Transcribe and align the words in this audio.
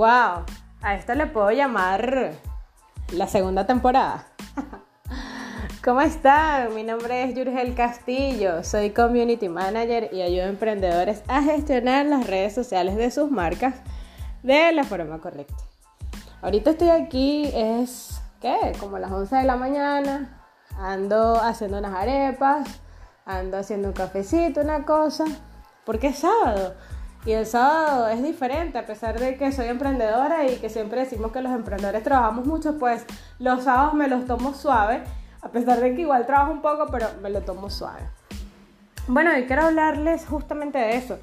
Wow, 0.00 0.46
a 0.80 0.94
esto 0.94 1.14
le 1.14 1.26
puedo 1.26 1.50
llamar 1.50 2.32
la 3.12 3.26
segunda 3.26 3.66
temporada. 3.66 4.28
¿Cómo 5.84 6.00
están? 6.00 6.74
Mi 6.74 6.84
nombre 6.84 7.24
es 7.24 7.34
Yurgel 7.34 7.74
Castillo, 7.74 8.64
soy 8.64 8.92
Community 8.92 9.50
Manager 9.50 10.08
y 10.10 10.22
ayudo 10.22 10.44
a 10.44 10.48
emprendedores 10.48 11.22
a 11.28 11.42
gestionar 11.42 12.06
las 12.06 12.26
redes 12.26 12.54
sociales 12.54 12.96
de 12.96 13.10
sus 13.10 13.30
marcas 13.30 13.74
de 14.42 14.72
la 14.72 14.84
forma 14.84 15.18
correcta. 15.18 15.62
Ahorita 16.40 16.70
estoy 16.70 16.88
aquí, 16.88 17.50
es, 17.52 18.22
¿qué? 18.40 18.72
Como 18.80 18.98
las 18.98 19.12
11 19.12 19.36
de 19.36 19.44
la 19.44 19.56
mañana, 19.56 20.40
ando 20.78 21.34
haciendo 21.42 21.76
unas 21.76 21.94
arepas, 21.94 22.66
ando 23.26 23.58
haciendo 23.58 23.88
un 23.88 23.94
cafecito, 23.94 24.62
una 24.62 24.86
cosa, 24.86 25.26
porque 25.84 26.06
es 26.06 26.20
sábado. 26.20 26.74
Y 27.26 27.32
el 27.32 27.44
sábado 27.44 28.08
es 28.08 28.22
diferente, 28.22 28.78
a 28.78 28.86
pesar 28.86 29.18
de 29.18 29.36
que 29.36 29.52
soy 29.52 29.66
emprendedora 29.66 30.46
y 30.46 30.56
que 30.56 30.70
siempre 30.70 31.00
decimos 31.00 31.32
que 31.32 31.42
los 31.42 31.52
emprendedores 31.52 32.02
trabajamos 32.02 32.46
mucho, 32.46 32.78
pues 32.78 33.04
los 33.38 33.64
sábados 33.64 33.92
me 33.92 34.08
los 34.08 34.24
tomo 34.24 34.54
suave, 34.54 35.02
a 35.42 35.48
pesar 35.50 35.80
de 35.80 35.94
que 35.94 36.02
igual 36.02 36.24
trabajo 36.24 36.52
un 36.52 36.62
poco, 36.62 36.86
pero 36.90 37.08
me 37.20 37.28
lo 37.28 37.42
tomo 37.42 37.68
suave. 37.68 38.00
Bueno, 39.06 39.36
y 39.36 39.44
quiero 39.44 39.64
hablarles 39.64 40.24
justamente 40.24 40.78
de 40.78 40.96
eso, 40.96 41.18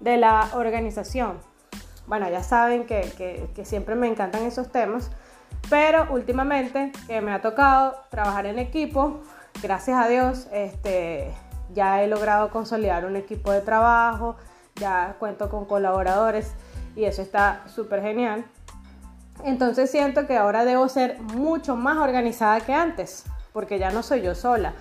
de 0.00 0.18
la 0.18 0.50
organización. 0.54 1.38
Bueno, 2.06 2.28
ya 2.28 2.42
saben 2.42 2.86
que, 2.86 3.50
que, 3.54 3.64
siempre 3.64 3.94
me 3.94 4.08
encantan 4.08 4.42
esos 4.42 4.70
temas, 4.70 5.10
pero 5.70 6.08
últimamente 6.10 6.92
que 7.06 7.20
me 7.20 7.32
ha 7.32 7.40
tocado 7.40 7.94
trabajar 8.10 8.46
en 8.46 8.58
equipo, 8.58 9.20
gracias 9.62 10.04
a 10.04 10.08
Dios, 10.08 10.48
este, 10.52 11.32
ya 11.72 12.02
he 12.02 12.08
logrado 12.08 12.50
consolidar 12.50 13.04
un 13.06 13.16
equipo 13.16 13.52
de 13.52 13.60
trabajo, 13.60 14.36
ya 14.80 15.14
cuento 15.20 15.48
con 15.48 15.66
colaboradores 15.66 16.54
y 16.96 17.04
eso 17.04 17.22
está 17.22 17.62
súper 17.68 18.02
genial. 18.02 18.44
Entonces 19.44 19.90
siento 19.90 20.26
que 20.26 20.36
ahora 20.36 20.64
debo 20.64 20.88
ser 20.88 21.20
mucho 21.20 21.76
más 21.76 21.98
organizada 21.98 22.60
que 22.60 22.74
antes, 22.74 23.24
porque 23.52 23.78
ya 23.78 23.90
no 23.90 24.02
soy 24.02 24.22
yo 24.22 24.34
sola. 24.34 24.74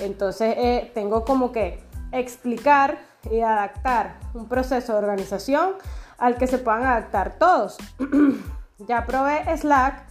Entonces 0.00 0.54
eh, 0.56 0.90
tengo 0.94 1.24
como 1.24 1.52
que 1.52 1.82
explicar 2.12 2.98
y 3.30 3.40
adaptar 3.40 4.18
un 4.34 4.48
proceso 4.48 4.92
de 4.92 4.98
organización 4.98 5.72
al 6.18 6.36
que 6.36 6.46
se 6.46 6.58
puedan 6.58 6.84
adaptar 6.84 7.38
todos. 7.38 7.76
ya 8.78 9.04
probé 9.04 9.44
Slack 9.56 10.04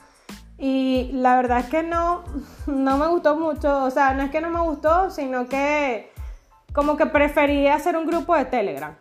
y 0.57 1.11
la 1.13 1.35
verdad 1.35 1.59
es 1.59 1.66
que 1.67 1.83
no, 1.83 2.23
no 2.67 2.97
me 2.97 3.07
gustó 3.07 3.35
mucho, 3.35 3.83
o 3.83 3.91
sea, 3.91 4.13
no 4.13 4.23
es 4.23 4.31
que 4.31 4.41
no 4.41 4.49
me 4.49 4.61
gustó, 4.61 5.09
sino 5.09 5.47
que 5.47 6.11
como 6.73 6.97
que 6.97 7.05
prefería 7.05 7.75
hacer 7.75 7.95
un 7.97 8.05
grupo 8.05 8.35
de 8.35 8.45
Telegram. 8.45 8.95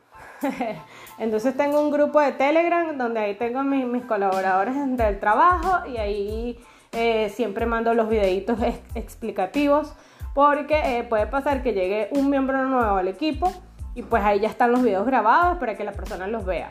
Entonces 1.19 1.57
tengo 1.57 1.81
un 1.81 1.91
grupo 1.91 2.21
de 2.21 2.33
Telegram 2.33 2.97
donde 2.97 3.21
ahí 3.21 3.35
tengo 3.35 3.63
mis, 3.63 3.87
mis 3.87 4.05
colaboradores 4.05 4.75
del 4.97 5.21
trabajo 5.21 5.87
y 5.89 5.97
ahí 5.97 6.59
eh, 6.93 7.31
siempre 7.31 7.67
mando 7.67 7.93
los 7.95 8.09
videitos 8.09 8.59
explicativos 8.95 9.95
porque 10.33 10.99
eh, 10.99 11.05
puede 11.05 11.27
pasar 11.27 11.63
que 11.63 11.73
llegue 11.73 12.09
un 12.13 12.31
miembro 12.31 12.65
nuevo 12.65 12.97
al 12.97 13.09
equipo 13.09 13.53
y 13.95 14.03
pues 14.03 14.23
ahí 14.25 14.41
ya 14.41 14.49
están 14.49 14.73
los 14.73 14.83
videos 14.83 15.07
grabados 15.07 15.59
para 15.59 15.77
que 15.77 15.85
la 15.85 15.93
persona 15.93 16.27
los 16.27 16.45
vea. 16.45 16.71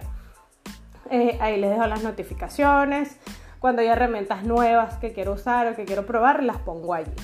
Eh, 1.09 1.37
ahí 1.41 1.59
les 1.59 1.69
dejo 1.69 1.87
las 1.87 2.03
notificaciones. 2.03 3.17
Cuando 3.59 3.81
hay 3.81 3.87
herramientas 3.87 4.43
nuevas 4.43 4.95
que 4.97 5.13
quiero 5.13 5.33
usar 5.33 5.67
o 5.67 5.75
que 5.75 5.85
quiero 5.85 6.05
probar, 6.05 6.43
las 6.43 6.57
pongo 6.57 6.93
allí. 6.93 7.15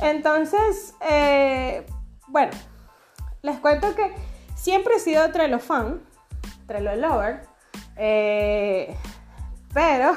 Entonces, 0.00 0.94
bueno, 2.26 2.50
les 3.42 3.58
cuento 3.58 3.94
que 3.94 4.12
Siempre 4.66 4.96
he 4.96 4.98
sido 4.98 5.30
Trello 5.30 5.60
fan, 5.60 6.00
Trello 6.66 6.96
lover, 6.96 7.42
eh, 7.96 8.96
pero 9.72 10.16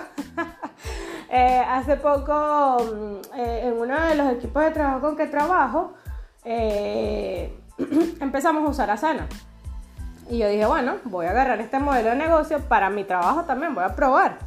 eh, 1.29 1.63
hace 1.69 1.97
poco 1.97 2.77
mm, 2.83 3.37
eh, 3.37 3.67
en 3.67 3.73
uno 3.73 4.01
de 4.07 4.15
los 4.15 4.31
equipos 4.31 4.63
de 4.63 4.71
trabajo 4.71 5.01
con 5.01 5.15
que 5.15 5.27
trabajo 5.27 5.93
empezamos 8.19 8.65
a 8.65 8.69
usar 8.69 8.89
Asana. 8.89 9.27
Y 10.31 10.39
yo 10.39 10.49
dije, 10.49 10.65
bueno, 10.65 10.95
voy 11.03 11.27
a 11.27 11.29
agarrar 11.29 11.61
este 11.61 11.77
modelo 11.77 12.09
de 12.09 12.15
negocio 12.15 12.59
para 12.61 12.89
mi 12.89 13.03
trabajo 13.03 13.43
también, 13.43 13.75
voy 13.75 13.83
a 13.83 13.95
probar. 13.95 14.39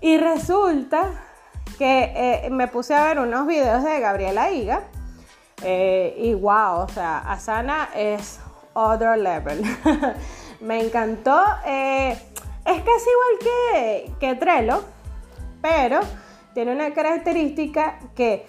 Y 0.00 0.16
resulta 0.16 1.10
que 1.76 2.48
me 2.52 2.68
puse 2.68 2.94
a 2.94 3.02
ver 3.02 3.18
unos 3.18 3.48
videos 3.48 3.82
de 3.82 3.98
Gabriela 3.98 4.52
Higa. 4.52 4.84
y 5.60 6.34
wow, 6.34 6.82
o 6.82 6.88
sea, 6.88 7.18
Asana 7.18 7.88
es 7.96 8.38
other 8.74 9.18
level. 9.18 9.62
me 10.60 10.84
encantó. 10.84 11.40
Eh, 11.66 12.12
es 12.64 12.82
casi 12.82 13.10
igual 13.10 13.38
que, 13.40 14.12
que 14.20 14.34
Trello, 14.36 14.84
pero 15.60 16.00
tiene 16.54 16.72
una 16.72 16.92
característica 16.94 17.98
que 18.14 18.46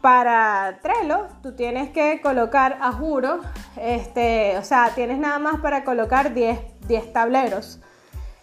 para 0.00 0.80
Trello 0.82 1.28
tú 1.42 1.52
tienes 1.52 1.88
que 1.90 2.20
colocar 2.20 2.76
a 2.82 2.92
juro, 2.92 3.40
este, 3.80 4.58
o 4.58 4.62
sea, 4.62 4.90
tienes 4.94 5.18
nada 5.18 5.38
más 5.38 5.60
para 5.60 5.82
colocar 5.82 6.34
10, 6.34 6.58
10 6.86 7.12
tableros. 7.14 7.80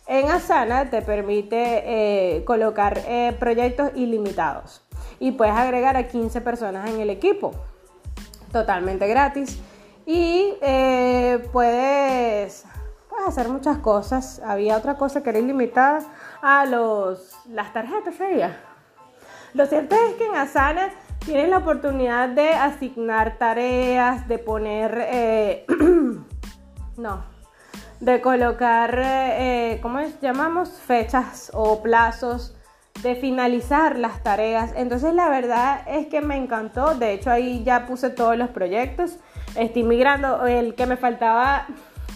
En 0.08 0.30
Asana 0.30 0.90
te 0.90 1.03
permite 1.03 1.84
eh, 1.86 2.44
colocar 2.46 3.02
eh, 3.08 3.36
proyectos 3.40 3.92
ilimitados 3.96 4.81
y 5.19 5.34
puedes 5.34 5.53
agregar 5.53 5.98
a 5.98 6.08
15 6.08 6.42
personas 6.42 6.90
en 6.90 7.00
el 7.00 7.12
equipo, 7.12 7.52
totalmente 8.52 9.08
gratis. 9.08 9.62
Y 10.13 10.57
eh, 10.59 11.47
puedes, 11.53 12.66
hacer 13.25 13.47
muchas 13.47 13.77
cosas. 13.77 14.41
Había 14.45 14.75
otra 14.75 14.95
cosa 14.95 15.23
que 15.23 15.29
era 15.29 15.39
ilimitada 15.39 15.99
a 16.41 16.66
los, 16.66 17.38
las 17.47 17.72
tarjetas, 17.72 18.16
¿sabía? 18.16 18.59
Lo 19.53 19.66
cierto 19.67 19.95
es 19.95 20.16
que 20.16 20.25
en 20.25 20.35
Asana 20.35 20.89
tienes 21.23 21.47
la 21.47 21.59
oportunidad 21.59 22.27
de 22.27 22.50
asignar 22.50 23.38
tareas, 23.38 24.27
de 24.27 24.38
poner, 24.38 24.97
eh, 25.09 25.66
no, 26.97 27.23
de 28.01 28.19
colocar, 28.19 29.00
eh, 29.01 29.79
¿cómo 29.81 30.01
llamamos? 30.21 30.71
Fechas 30.71 31.51
o 31.53 31.81
plazos, 31.81 32.57
de 33.02 33.16
finalizar 33.16 33.97
las 33.97 34.22
tareas. 34.24 34.74
Entonces 34.75 35.13
la 35.13 35.29
verdad 35.29 35.81
es 35.88 36.07
que 36.07 36.22
me 36.22 36.38
encantó. 36.38 36.96
De 36.96 37.13
hecho 37.13 37.31
ahí 37.31 37.63
ya 37.63 37.85
puse 37.85 38.09
todos 38.09 38.38
los 38.38 38.50
proyectos 38.50 39.18
estoy 39.56 39.84
migrando. 39.84 40.46
El 40.46 40.75
que 40.75 40.85
me 40.85 40.97
faltaba 40.97 41.68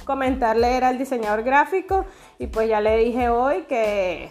comentarle 0.06 0.76
era 0.78 0.90
el 0.90 0.98
diseñador 0.98 1.44
gráfico 1.44 2.06
y 2.38 2.48
pues 2.48 2.70
ya 2.70 2.80
le 2.82 2.98
dije 2.98 3.30
hoy 3.30 3.64
que, 3.64 4.30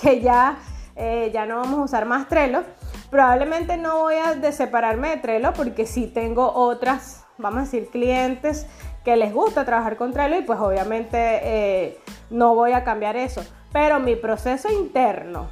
que 0.00 0.20
ya, 0.20 0.58
eh, 0.96 1.30
ya 1.32 1.46
no 1.46 1.56
vamos 1.56 1.78
a 1.78 1.82
usar 1.82 2.06
más 2.06 2.28
Trello. 2.28 2.62
Probablemente 3.10 3.76
no 3.76 4.00
voy 4.00 4.16
a 4.16 4.52
separarme 4.52 5.10
de 5.10 5.16
Trello 5.18 5.52
porque 5.52 5.86
sí 5.86 6.06
tengo 6.06 6.52
otras, 6.52 7.24
vamos 7.38 7.60
a 7.60 7.62
decir, 7.62 7.88
clientes 7.90 8.66
que 9.04 9.16
les 9.16 9.32
gusta 9.32 9.64
trabajar 9.64 9.96
con 9.96 10.12
Trello 10.12 10.38
y 10.38 10.42
pues 10.42 10.58
obviamente 10.58 11.18
eh, 11.18 11.98
no 12.30 12.54
voy 12.54 12.72
a 12.72 12.84
cambiar 12.84 13.16
eso. 13.16 13.44
Pero 13.72 13.98
mi 14.00 14.16
proceso 14.16 14.70
interno 14.70 15.48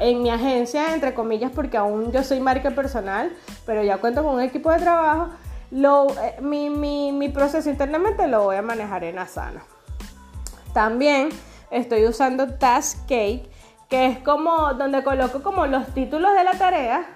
en 0.00 0.22
mi 0.22 0.30
agencia, 0.30 0.94
entre 0.94 1.14
comillas, 1.14 1.50
porque 1.54 1.76
aún 1.76 2.12
yo 2.12 2.22
soy 2.22 2.40
marca 2.40 2.70
personal, 2.70 3.32
pero 3.66 3.82
ya 3.82 3.98
cuento 3.98 4.22
con 4.22 4.34
un 4.36 4.40
equipo 4.40 4.70
de 4.70 4.78
trabajo, 4.78 5.28
lo, 5.70 6.08
eh, 6.10 6.36
mi, 6.40 6.70
mi, 6.70 7.28
proceso 7.30 7.70
internamente 7.70 8.26
lo 8.28 8.44
voy 8.44 8.56
a 8.56 8.62
manejar 8.62 9.04
en 9.04 9.18
Asana. 9.18 9.62
También 10.74 11.30
estoy 11.70 12.06
usando 12.06 12.54
Taskcake, 12.54 13.50
que 13.88 14.06
es 14.06 14.18
como 14.18 14.74
donde 14.74 15.02
coloco 15.02 15.42
como 15.42 15.66
los 15.66 15.86
títulos 15.88 16.34
de 16.34 16.44
la 16.44 16.52
tarea, 16.52 17.06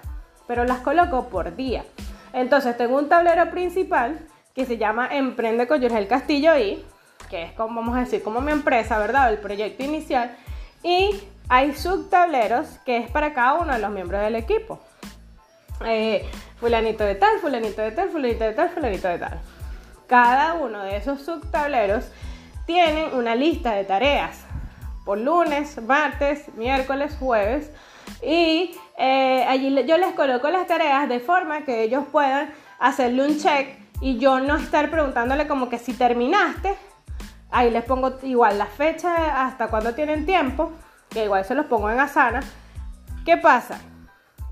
pero 0.47 0.63
las 0.65 0.79
coloco 0.79 1.29
por 1.29 1.55
día. 1.55 1.85
Entonces 2.33 2.77
tengo 2.77 2.97
un 2.97 3.09
tablero 3.09 3.49
principal 3.51 4.19
que 4.53 4.65
se 4.65 4.77
llama 4.77 5.07
Emprende 5.11 5.67
con 5.67 5.81
Jorge 5.81 6.07
Castillo 6.07 6.57
y 6.57 6.83
que 7.29 7.43
es 7.43 7.51
como 7.53 7.81
vamos 7.81 7.95
a 7.95 8.01
decir 8.01 8.23
como 8.23 8.41
mi 8.41 8.51
empresa, 8.51 8.97
¿verdad? 8.97 9.31
El 9.31 9.39
proyecto 9.39 9.83
inicial. 9.83 10.35
Y 10.83 11.19
hay 11.49 11.73
subtableros 11.73 12.67
que 12.85 12.97
es 12.97 13.09
para 13.09 13.33
cada 13.33 13.55
uno 13.55 13.73
de 13.73 13.79
los 13.79 13.91
miembros 13.91 14.21
del 14.21 14.35
equipo. 14.35 14.79
Eh, 15.85 16.27
fulanito 16.59 17.03
de 17.03 17.15
tal, 17.15 17.39
fulanito 17.39 17.81
de 17.81 17.91
tal, 17.91 18.09
fulanito 18.09 18.43
de 18.43 18.53
tal, 18.53 18.69
fulanito 18.69 19.07
de 19.07 19.19
tal. 19.19 19.39
Cada 20.07 20.55
uno 20.55 20.83
de 20.83 20.97
esos 20.97 21.21
subtableros 21.21 22.05
tienen 22.65 23.13
una 23.13 23.35
lista 23.35 23.73
de 23.73 23.83
tareas 23.83 24.43
por 25.05 25.17
lunes, 25.17 25.81
martes, 25.81 26.53
miércoles, 26.55 27.15
jueves 27.19 27.71
y 28.21 28.75
eh, 28.97 29.45
allí 29.47 29.73
yo 29.85 29.97
les 29.97 30.13
coloco 30.13 30.49
las 30.49 30.67
tareas 30.67 31.07
de 31.07 31.19
forma 31.19 31.63
que 31.63 31.83
ellos 31.83 32.03
puedan 32.11 32.49
hacerle 32.79 33.25
un 33.25 33.37
check 33.37 33.79
y 34.01 34.17
yo 34.17 34.39
no 34.39 34.57
estar 34.57 34.89
preguntándole 34.89 35.47
como 35.47 35.69
que 35.69 35.79
si 35.79 35.93
terminaste, 35.93 36.75
ahí 37.49 37.71
les 37.71 37.83
pongo 37.83 38.17
igual 38.23 38.57
la 38.57 38.65
fecha 38.65 39.45
hasta 39.45 39.67
cuando 39.67 39.93
tienen 39.93 40.25
tiempo, 40.25 40.71
que 41.09 41.25
igual 41.25 41.45
se 41.45 41.55
los 41.55 41.65
pongo 41.65 41.89
en 41.89 41.99
Asana. 41.99 42.41
¿Qué 43.25 43.37
pasa? 43.37 43.79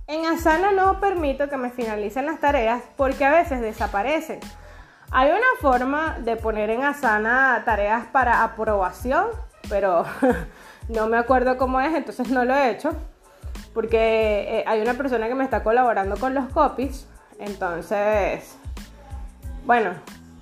En 0.07 0.25
Asana 0.25 0.71
no 0.71 0.99
permito 0.99 1.49
que 1.49 1.57
me 1.57 1.69
finalicen 1.69 2.25
las 2.25 2.39
tareas 2.39 2.83
porque 2.95 3.25
a 3.25 3.31
veces 3.31 3.61
desaparecen. 3.61 4.39
Hay 5.11 5.29
una 5.29 5.47
forma 5.61 6.17
de 6.19 6.35
poner 6.35 6.69
en 6.69 6.83
Asana 6.83 7.61
tareas 7.65 8.05
para 8.07 8.43
aprobación 8.43 9.27
pero 9.69 10.05
no 10.89 11.07
me 11.07 11.17
acuerdo 11.17 11.57
cómo 11.57 11.79
es, 11.81 11.93
entonces 11.93 12.29
no 12.29 12.45
lo 12.45 12.55
he 12.55 12.71
hecho. 12.71 12.93
Porque 13.73 14.59
eh, 14.59 14.63
hay 14.67 14.81
una 14.81 14.93
persona 14.93 15.27
que 15.27 15.35
me 15.35 15.43
está 15.43 15.63
colaborando 15.63 16.15
con 16.17 16.33
los 16.33 16.49
copies. 16.49 17.07
Entonces, 17.39 18.57
bueno, 19.65 19.91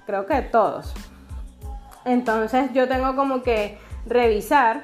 creo 0.05 0.25
que 0.25 0.41
todos. 0.41 0.93
Entonces 2.05 2.71
yo 2.73 2.87
tengo 2.87 3.15
como 3.15 3.41
que 3.41 3.79
revisar 4.05 4.83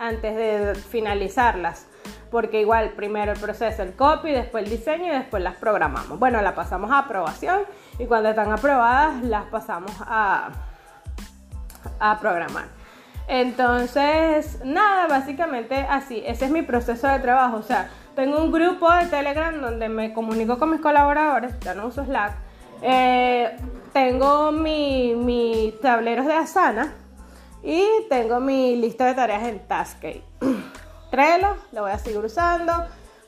antes 0.00 0.34
de 0.34 0.74
finalizarlas. 0.74 1.86
Porque 2.30 2.60
igual 2.60 2.90
primero 2.90 3.32
el 3.32 3.38
proceso, 3.38 3.82
el 3.82 3.94
copy, 3.94 4.30
después 4.30 4.64
el 4.64 4.70
diseño 4.70 5.06
y 5.06 5.10
después 5.10 5.42
las 5.42 5.56
programamos. 5.56 6.18
Bueno, 6.18 6.40
las 6.42 6.54
pasamos 6.54 6.90
a 6.90 6.98
aprobación 6.98 7.62
y 7.98 8.06
cuando 8.06 8.30
están 8.30 8.52
aprobadas 8.52 9.22
las 9.22 9.44
pasamos 9.46 9.92
a, 10.00 10.50
a 11.98 12.18
programar. 12.20 12.66
Entonces, 13.28 14.60
nada, 14.64 15.06
básicamente 15.06 15.86
así, 15.88 16.22
ese 16.26 16.46
es 16.46 16.50
mi 16.50 16.62
proceso 16.62 17.06
de 17.06 17.18
trabajo. 17.18 17.58
O 17.58 17.62
sea, 17.62 17.88
tengo 18.14 18.38
un 18.38 18.50
grupo 18.50 18.92
de 18.92 19.06
Telegram 19.06 19.60
donde 19.60 19.88
me 19.88 20.12
comunico 20.12 20.58
con 20.58 20.70
mis 20.70 20.80
colaboradores, 20.80 21.58
ya 21.60 21.74
no 21.74 21.86
uso 21.86 22.04
Slack. 22.04 22.32
Eh, 22.82 23.56
tengo 23.92 24.52
mis 24.52 25.16
mi 25.16 25.74
tableros 25.82 26.26
de 26.26 26.34
Asana 26.34 26.94
y 27.62 27.84
tengo 28.08 28.40
mi 28.40 28.76
lista 28.76 29.06
de 29.06 29.14
tareas 29.14 29.44
en 29.44 29.60
Taskade. 29.66 30.22
Trello, 31.10 31.56
lo 31.72 31.82
voy 31.82 31.90
a 31.92 31.98
seguir 31.98 32.24
usando 32.24 32.72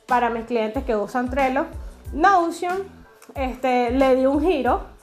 para 0.07 0.29
mis 0.29 0.45
clientes 0.45 0.83
que 0.83 0.95
usan 0.95 1.29
Trello. 1.29 1.65
Notion, 2.13 2.83
este, 3.35 3.91
le 3.91 4.15
di 4.15 4.25
un 4.25 4.41
giro 4.41 4.93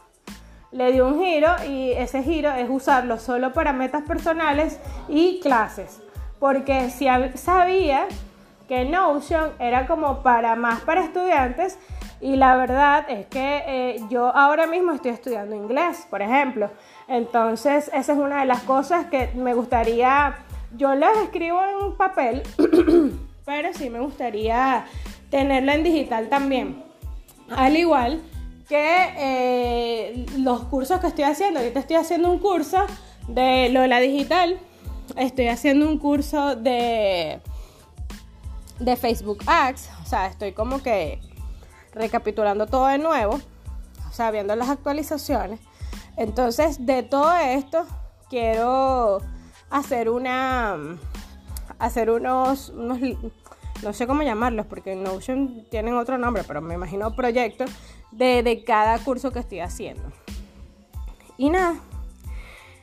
le 0.73 0.93
dio 0.93 1.09
un 1.09 1.19
giro 1.19 1.49
y 1.69 1.91
ese 1.93 2.23
giro 2.23 2.53
es 2.53 2.69
usarlo 2.71 3.19
solo 3.19 3.53
para 3.53 3.73
metas 3.73 4.03
personales 4.03 4.79
y 5.09 5.41
clases. 5.41 6.01
Porque 6.39 6.91
si 6.91 7.07
sabía 7.35 8.07
que 8.69 8.85
Notion 8.85 9.51
era 9.59 9.87
como 9.87 10.23
para 10.23 10.55
más 10.55 10.81
para 10.81 11.03
estudiantes 11.03 11.77
y 12.21 12.37
la 12.37 12.57
verdad 12.57 13.07
es 13.09 13.27
que 13.27 13.63
eh, 13.67 14.01
yo 14.11 14.35
ahora 14.37 14.67
mismo 14.67 14.93
estoy 14.93 15.13
estudiando 15.13 15.57
inglés, 15.57 16.07
por 16.11 16.21
ejemplo. 16.21 16.71
Entonces 17.09 17.91
esa 17.95 18.13
es 18.13 18.19
una 18.19 18.41
de 18.41 18.47
las 18.47 18.63
cosas 18.63 19.07
que 19.07 19.31
me 19.35 19.55
gustaría, 19.55 20.37
yo 20.77 20.95
las 20.95 21.17
escribo 21.19 21.61
en 21.63 21.97
papel, 21.97 22.43
pero 23.47 23.73
sí 23.73 23.89
me 23.89 24.01
gustaría 24.01 24.85
tenerla 25.31 25.75
en 25.75 25.83
digital 25.83 26.29
también. 26.29 26.85
Al 27.51 27.77
igual 27.77 28.21
que 28.69 29.09
eh, 29.17 30.27
los 30.39 30.65
cursos 30.65 31.01
que 31.01 31.09
estoy 31.09 31.25
haciendo, 31.25 31.59
ahorita 31.61 31.81
estoy 31.81 31.97
haciendo 31.97 32.31
un 32.31 32.39
curso 32.39 32.85
de 33.29 33.69
Lola 33.71 33.99
Digital, 33.99 34.59
estoy 35.17 35.49
haciendo 35.49 35.89
un 35.89 35.99
curso 35.99 36.55
de, 36.55 37.41
de 38.79 38.97
Facebook 38.97 39.39
Ads, 39.47 39.91
o 40.03 40.07
sea, 40.07 40.27
estoy 40.27 40.53
como 40.53 40.83
que 40.83 41.19
recapitulando 41.95 42.67
todo 42.67 42.87
de 42.87 42.99
nuevo, 42.99 43.41
o 44.09 44.13
sea, 44.13 44.31
viendo 44.31 44.55
las 44.57 44.69
actualizaciones. 44.69 45.61
Entonces, 46.17 46.85
de 46.85 47.03
todo 47.03 47.35
esto, 47.37 47.87
quiero 48.29 49.21
hacer 49.71 50.11
una, 50.11 50.77
hacer 51.79 52.11
unos, 52.11 52.73
no 53.83 53.93
sé 53.93 54.07
cómo 54.07 54.23
llamarlos, 54.23 54.67
porque 54.67 54.93
en 54.93 55.03
Notion 55.03 55.65
tienen 55.71 55.95
otro 55.95 56.19
nombre, 56.19 56.43
pero 56.47 56.61
me 56.61 56.75
imagino 56.75 57.15
proyectos 57.15 57.71
de, 58.11 58.63
cada 58.67 58.99
curso 58.99 59.31
que 59.31 59.39
estoy 59.39 59.61
haciendo. 59.61 60.03
Y 61.39 61.51
nada, 61.51 61.77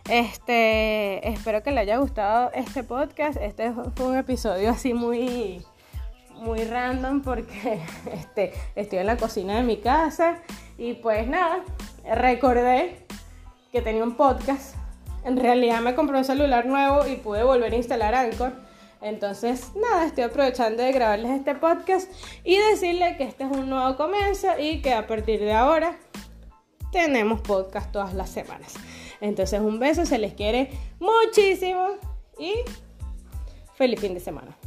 este, 0.10 1.28
espero 1.30 1.62
que 1.62 1.72
le 1.72 1.82
haya 1.82 1.98
gustado 1.98 2.52
este 2.54 2.84
podcast. 2.84 3.38
Este 3.40 3.72
fue 3.96 4.08
un 4.08 4.18
episodio 4.18 4.72
así 4.72 4.94
muy, 4.94 5.64
muy 6.40 6.64
random 6.64 7.22
porque 7.22 7.82
este, 8.12 8.54
estoy 8.76 9.00
en 9.00 9.08
la 9.08 9.18
cocina 9.18 9.56
de 9.56 9.64
mi 9.64 9.78
casa 9.78 10.40
y 10.78 10.94
pues 10.96 11.28
nada, 11.28 11.64
recordé 12.16 13.06
que 13.72 13.82
tenía 13.82 14.04
un 14.04 14.16
podcast. 14.16 14.76
En 15.24 15.38
realidad 15.38 15.82
me 15.82 15.96
compré 15.96 16.18
un 16.18 16.26
celular 16.26 16.66
nuevo 16.66 17.06
y 17.06 17.16
pude 17.18 17.44
volver 17.44 17.74
a 17.74 17.76
instalar 17.76 18.16
Anchor 18.16 18.68
entonces, 19.02 19.72
nada, 19.76 20.06
estoy 20.06 20.24
aprovechando 20.24 20.82
de 20.82 20.92
grabarles 20.92 21.32
este 21.32 21.56
podcast 21.56 22.12
y 22.44 22.58
decirle 22.58 23.16
que 23.18 23.26
este 23.26 23.44
es 23.44 23.52
un 23.52 23.70
nuevo 23.70 23.96
comienzo 23.96 24.48
y 24.60 24.82
que 24.82 24.94
a 24.94 25.06
partir 25.06 25.40
de 25.40 25.54
ahora 25.54 25.98
tenemos 26.92 27.42
podcast 27.42 27.92
todas 27.92 28.14
las 28.14 28.30
semanas. 28.30 28.74
Entonces, 29.22 29.60
un 29.60 29.80
beso, 29.80 30.06
se 30.06 30.18
les 30.18 30.34
quiere 30.34 30.72
muchísimo 31.00 31.90
y 32.40 32.54
feliz 33.76 34.00
fin 34.00 34.14
de 34.14 34.20
semana. 34.20 34.58